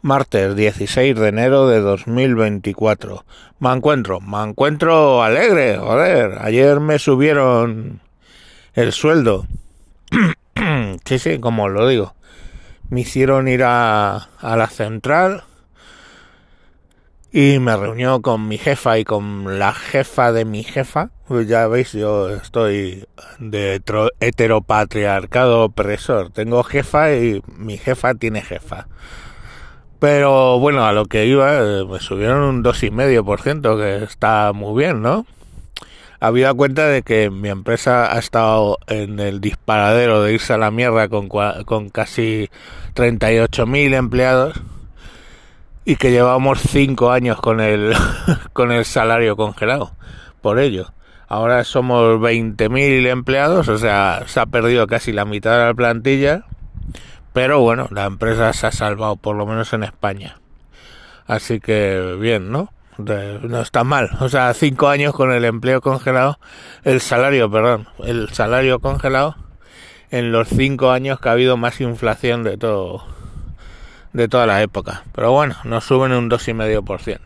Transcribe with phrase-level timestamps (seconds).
[0.00, 3.24] Martes 16 de enero de 2024.
[3.58, 6.38] Me encuentro, me encuentro alegre, joder.
[6.40, 8.00] Ayer me subieron
[8.74, 9.46] el sueldo.
[11.04, 12.14] sí, sí, como lo digo.
[12.90, 15.42] Me hicieron ir a, la central
[17.32, 21.10] y me reunió con mi jefa y con la jefa de mi jefa.
[21.26, 23.04] Pues ya veis, yo estoy
[23.40, 23.82] de
[24.20, 26.30] heteropatriarcado opresor.
[26.30, 28.86] Tengo jefa y mi jefa tiene jefa.
[29.98, 35.02] Pero bueno, a lo que iba, eh, me subieron un 2,5%, que está muy bien,
[35.02, 35.26] ¿no?
[36.20, 40.70] Había cuenta de que mi empresa ha estado en el disparadero de irse a la
[40.70, 42.48] mierda con, con casi
[42.94, 44.60] 38.000 empleados
[45.84, 47.94] y que llevamos 5 años con el,
[48.52, 49.92] con el salario congelado.
[50.42, 50.92] Por ello,
[51.28, 56.44] ahora somos 20.000 empleados, o sea, se ha perdido casi la mitad de la plantilla
[57.32, 60.38] pero bueno, la empresa se ha salvado, por lo menos en España.
[61.26, 62.72] Así que bien, ¿no?
[62.98, 64.10] no está mal.
[64.20, 66.38] O sea, cinco años con el empleo congelado,
[66.84, 69.36] el salario, perdón, el salario congelado
[70.10, 73.04] en los cinco años que ha habido más inflación de todo,
[74.12, 75.04] de toda la época.
[75.14, 77.18] Pero bueno, nos suben un 2,5%.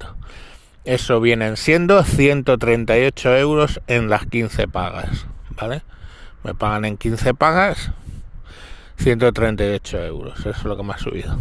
[0.84, 5.82] Eso vienen siendo 138 euros en las 15 pagas, ¿vale?
[6.42, 7.92] Me pagan en 15 pagas,
[8.98, 11.38] 138 euros, eso es lo que me ha subido.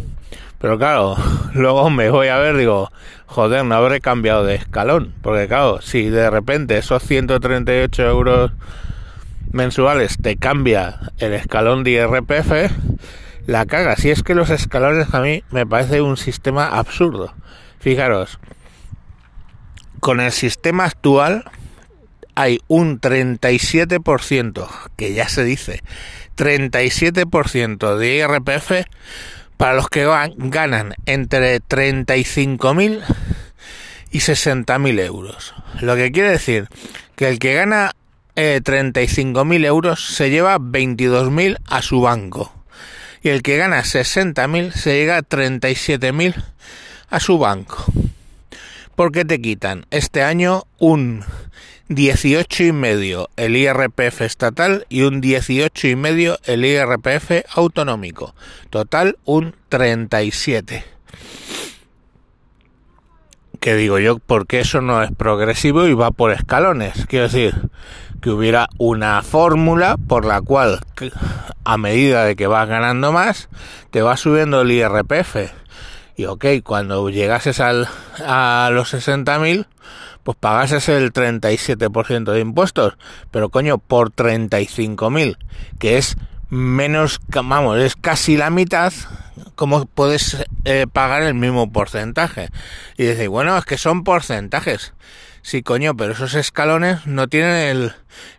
[0.62, 1.16] Pero claro,
[1.54, 2.90] luego me voy a ver, digo,
[3.26, 5.12] joder, no habré cambiado de escalón.
[5.20, 8.52] Porque claro, si de repente esos 138 euros
[9.50, 12.72] mensuales te cambia el escalón de IRPF,
[13.46, 13.96] la caga.
[13.96, 17.34] Si es que los escalones a mí me parece un sistema absurdo.
[17.80, 18.38] Fijaros,
[19.98, 21.44] con el sistema actual
[22.34, 25.82] hay un 37% que ya se dice
[26.36, 28.86] 37% de IRPF
[29.56, 33.02] para los que ganan entre 35.000
[34.10, 35.54] y 60.000 euros.
[35.80, 36.68] Lo que quiere decir
[37.16, 37.92] que el que gana
[38.34, 42.52] eh, 35.000 euros se lleva 22.000 a su banco.
[43.22, 46.42] Y el que gana 60.000 se llega a 37.000
[47.08, 47.84] a su banco.
[48.96, 51.24] ¿Por qué te quitan este año un
[51.88, 58.34] 18 y medio el IRPF estatal y un 18 y medio el IRPF autonómico.
[58.70, 60.84] Total un 37.
[63.60, 67.06] Que digo yo, porque eso no es progresivo y va por escalones.
[67.06, 67.54] Quiero decir,
[68.22, 70.80] que hubiera una fórmula por la cual
[71.64, 73.48] a medida de que vas ganando más,
[73.90, 75.52] te va subiendo el IRPF.
[76.16, 77.88] Y ok, cuando llegases al,
[78.24, 79.66] a los 60.000,
[80.22, 82.96] pues pagases el 37% de impuestos,
[83.30, 85.36] pero coño, por 35.000,
[85.78, 86.16] que es
[86.48, 88.92] menos, vamos, es casi la mitad,
[89.54, 92.50] ¿cómo puedes eh, pagar el mismo porcentaje?
[92.96, 94.92] Y dice, bueno, es que son porcentajes.
[95.44, 97.92] Sí, coño, pero esos escalones no tienen el,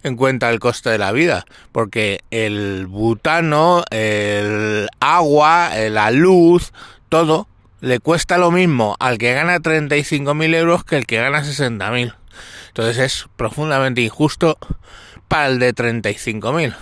[0.03, 6.71] en cuenta el coste de la vida, porque el butano, el agua, la luz,
[7.09, 7.47] todo
[7.83, 12.15] le cuesta lo mismo al que gana 35.000 euros que el que gana 60.000.
[12.69, 14.57] Entonces es profundamente injusto
[15.27, 16.77] para el de 35.000.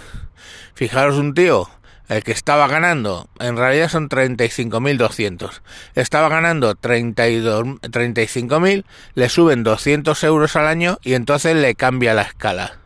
[0.75, 1.67] Fijaros un tío,
[2.07, 5.61] el que estaba ganando, en realidad son 35.200.
[5.95, 8.85] Estaba ganando 35.000,
[9.15, 12.80] le suben 200 euros al año y entonces le cambia la escala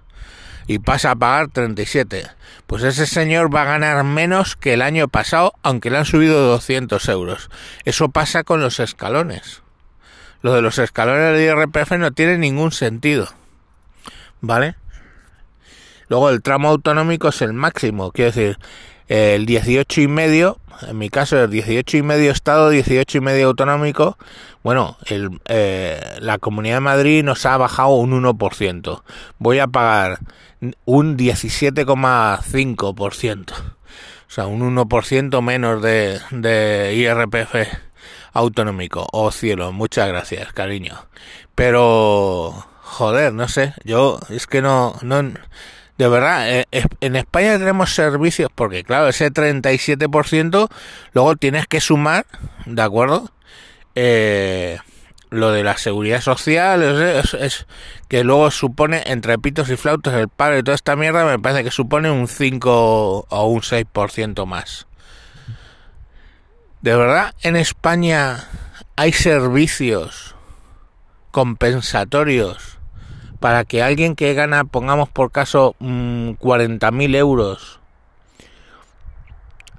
[0.67, 2.27] y pasa a pagar 37.
[2.67, 6.47] Pues ese señor va a ganar menos que el año pasado, aunque le han subido
[6.47, 7.49] 200 euros.
[7.83, 9.61] Eso pasa con los escalones.
[10.41, 13.27] Lo de los escalones del IRPF no tiene ningún sentido.
[14.41, 14.75] ¿Vale?
[16.07, 18.59] Luego el tramo autonómico es el máximo, quiero decir,
[19.07, 23.47] el 18 y medio, en mi caso el 18 y medio estado, 18 y medio
[23.47, 24.17] autonómico,
[24.63, 29.03] bueno, el, eh, la Comunidad de Madrid nos ha bajado un 1%.
[29.39, 30.19] Voy a pagar
[30.85, 33.51] un 17,5%.
[33.51, 33.55] O
[34.27, 37.55] sea, un 1% menos de, de IRPF
[38.33, 39.07] autonómico.
[39.11, 41.07] Oh cielo, muchas gracias, cariño.
[41.55, 45.21] Pero, joder, no sé, yo es que no, no,
[45.97, 46.65] de verdad, eh,
[46.99, 50.67] en España tenemos servicios porque, claro, ese 37%
[51.13, 52.25] luego tienes que sumar,
[52.65, 53.31] ¿de acuerdo?
[53.95, 54.77] Eh,
[55.29, 57.65] lo de la seguridad social es,
[58.07, 61.63] que luego supone entre pitos y flautas el paro y toda esta mierda me parece
[61.63, 64.87] que supone un 5 o un 6% más.
[66.81, 68.47] De verdad, en España
[68.95, 70.35] hay servicios
[71.31, 72.77] compensatorios
[73.39, 77.79] para que alguien que gana, pongamos por caso, 40.000 mm, euros,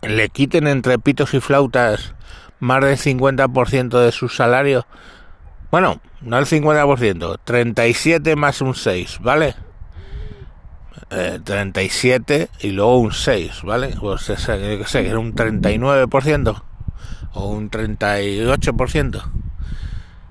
[0.03, 2.15] le quiten entre pitos y flautas
[2.61, 4.87] más del 50% de su salario.
[5.71, 9.55] Bueno, no el 50%, 37 más un 6, ¿vale?
[11.09, 13.95] 37 eh, y luego un 6, ¿vale?
[14.01, 16.63] Pues yo que sé, era un 39%
[17.35, 19.23] o un 38%.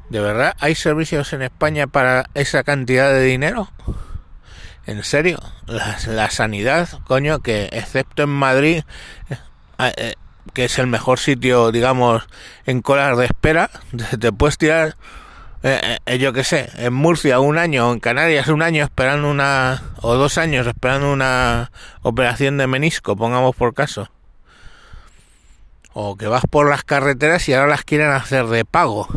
[0.10, 3.70] ¿De verdad hay servicios en España para esa cantidad de dinero?
[4.86, 5.40] ¿En serio?
[5.66, 8.84] La, sanidad, coño, que excepto en Madrid,
[9.80, 10.14] eh, eh,
[10.54, 12.28] que es el mejor sitio, digamos,
[12.66, 13.72] en colas de espera,
[14.20, 14.96] te puedes tirar,
[15.68, 20.14] eh, yo qué sé, en Murcia un año, en Canarias un año esperando una, o
[20.14, 21.72] dos años esperando una
[22.04, 24.12] operación de menisco, pongamos por caso.
[25.94, 29.08] O que vas por las carreteras y ahora las quieren hacer de pago.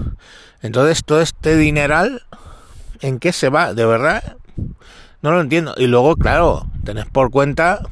[0.62, 2.22] Entonces todo este dineral,
[3.02, 3.74] ¿en qué se va?
[3.74, 4.36] De verdad,
[5.20, 5.74] no lo entiendo.
[5.76, 7.82] Y luego, claro, tenés por cuenta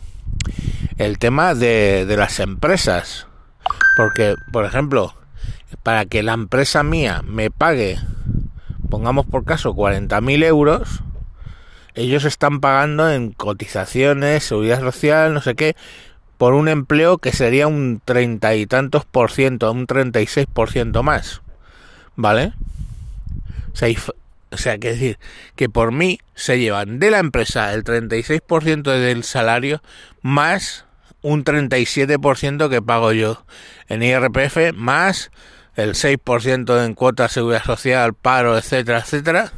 [0.96, 3.26] el tema de las empresas.
[3.96, 5.14] Porque, por ejemplo,
[5.82, 7.98] para que la empresa mía me pague,
[8.96, 11.02] pongamos por caso, 40.000 euros,
[11.94, 15.76] ellos están pagando en cotizaciones, seguridad social, no sé qué,
[16.38, 21.02] por un empleo que sería un treinta y tantos por ciento, un 36 por ciento
[21.02, 21.42] más.
[22.14, 22.54] ¿vale?
[23.74, 23.88] O sea,
[24.50, 25.18] o sea, que decir
[25.56, 29.82] que por mí se llevan de la empresa el 36% del salario
[30.22, 30.86] más
[31.20, 33.44] un 37% que pago yo
[33.88, 35.30] en IRPF más
[35.76, 39.52] el 6% en cuota seguridad social, paro, etcétera, etcétera.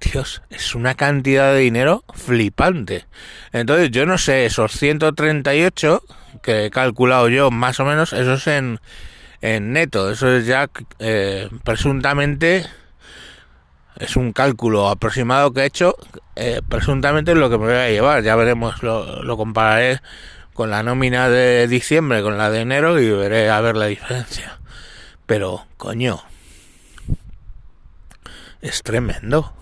[0.00, 3.06] Dios, es una cantidad de dinero flipante.
[3.52, 6.02] Entonces, yo no sé, esos 138
[6.42, 8.78] que he calculado yo más o menos, eso es en
[9.40, 10.10] en neto.
[10.10, 10.68] Eso es ya
[10.98, 12.66] eh, presuntamente
[13.98, 15.96] es un cálculo aproximado que he hecho.
[16.34, 18.22] Eh, presuntamente es lo que me voy a llevar.
[18.22, 20.00] Ya veremos, lo, lo compararé
[20.52, 24.55] con la nómina de diciembre con la de enero y veré a ver la diferencia.
[25.26, 26.22] Pero, coño,
[28.60, 29.52] es tremendo.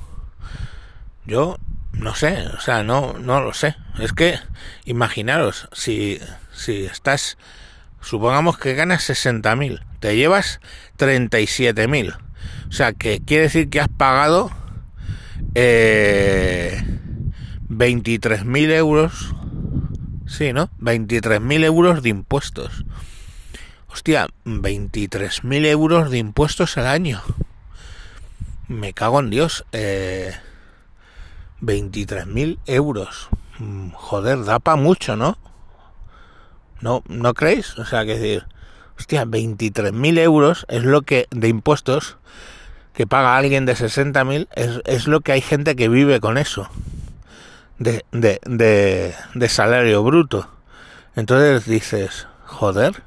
[1.26, 1.56] Yo
[1.92, 3.76] no sé, o sea, no, no lo sé.
[3.98, 4.38] Es que,
[4.84, 6.20] imaginaros, si,
[6.52, 7.38] si estás
[8.00, 10.60] supongamos que ganas 60.000, te llevas
[10.98, 12.16] 37.000.
[12.68, 14.50] O sea, que quiere decir que has pagado
[15.54, 16.82] eh,
[17.68, 19.34] 23.000 euros.
[20.26, 20.70] Sí, ¿no?
[20.80, 22.84] 23.000 euros de impuestos.
[23.94, 27.22] Hostia, 23.000 euros de impuestos al año.
[28.66, 29.64] Me cago en Dios.
[29.70, 30.34] Eh,
[31.60, 33.28] 23.000 euros.
[33.60, 35.38] Mm, joder, da para mucho, ¿no?
[36.80, 37.78] ¿No, ¿No creéis?
[37.78, 38.46] O sea, que decir,
[38.98, 42.16] hostia, 23.000 euros es lo que, de impuestos,
[42.94, 46.68] que paga alguien de 60.000, es, es lo que hay gente que vive con eso,
[47.78, 50.48] de, de, de, de salario bruto.
[51.14, 53.04] Entonces dices, joder,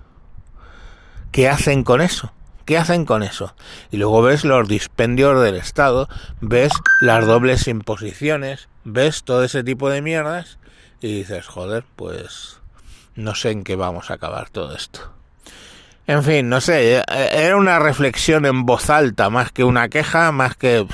[1.37, 2.33] ¿qué hacen con eso?
[2.65, 3.53] ¿Qué hacen con eso?
[3.91, 6.09] Y luego ves los dispendios del Estado,
[6.41, 10.57] ves las dobles imposiciones, ves todo ese tipo de mierdas
[10.99, 12.59] y dices, joder, pues
[13.13, 15.13] no sé en qué vamos a acabar todo esto.
[16.07, 20.55] En fin, no sé, era una reflexión en voz alta, más que una queja, más
[20.55, 20.87] que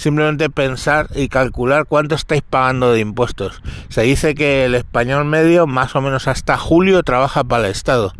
[0.00, 3.60] simplemente pensar y calcular cuánto estáis pagando de impuestos.
[3.90, 8.14] Se dice que el español medio más o menos hasta julio trabaja para el Estado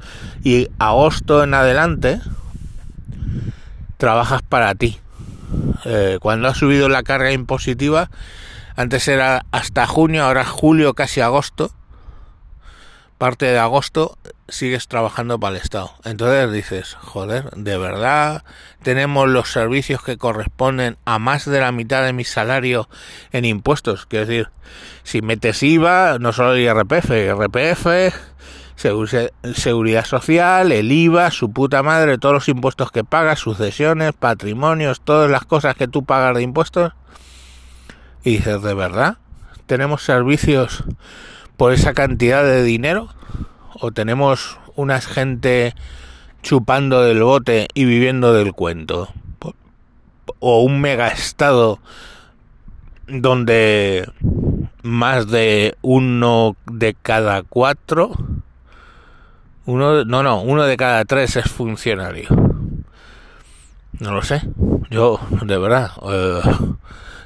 [0.44, 2.20] y agosto en adelante
[3.96, 5.00] trabajas para ti.
[5.86, 8.10] Eh, cuando ha subido la carga impositiva,
[8.76, 11.72] antes era hasta junio, ahora julio, casi agosto
[13.16, 14.16] parte de agosto
[14.50, 15.92] sigues trabajando para el Estado.
[16.04, 18.44] Entonces dices, joder, de verdad
[18.82, 22.88] tenemos los servicios que corresponden a más de la mitad de mi salario
[23.32, 24.06] en impuestos.
[24.06, 24.50] Quiero decir,
[25.02, 27.86] si metes IVA, no solo el IRPF, IRPF,
[28.76, 35.30] seguridad social, el IVA, su puta madre, todos los impuestos que pagas, sucesiones, patrimonios, todas
[35.30, 36.92] las cosas que tú pagas de impuestos.
[38.24, 39.18] Y dices, ¿de verdad?
[39.66, 40.84] Tenemos servicios
[41.56, 43.10] por esa cantidad de dinero?
[43.74, 45.74] ¿O tenemos una gente
[46.42, 49.08] chupando del bote y viviendo del cuento?
[50.38, 51.80] ¿O un mega estado
[53.06, 54.10] donde
[54.82, 58.12] más de uno de cada cuatro
[59.66, 62.28] uno no no uno de cada tres es funcionario.
[63.98, 64.42] No lo sé.
[64.90, 66.40] Yo de verdad eh,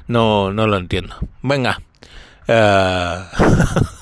[0.07, 1.15] no no lo entiendo.
[1.41, 1.81] Venga
[2.47, 3.23] eh,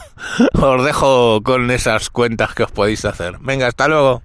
[0.54, 3.38] os dejo con esas cuentas que os podéis hacer.
[3.40, 4.22] Venga, hasta luego.